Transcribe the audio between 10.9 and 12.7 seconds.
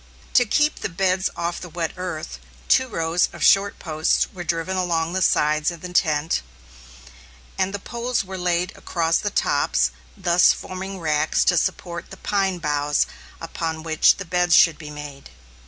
racks to support the pine